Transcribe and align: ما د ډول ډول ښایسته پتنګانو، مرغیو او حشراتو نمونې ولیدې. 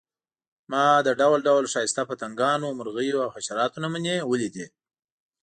ما 0.71 0.85
د 1.07 1.09
ډول 1.19 1.39
ډول 1.47 1.63
ښایسته 1.73 2.01
پتنګانو، 2.09 2.67
مرغیو 2.79 3.23
او 3.25 3.29
حشراتو 3.35 3.77
نمونې 3.83 4.15
ولیدې. 4.31 4.65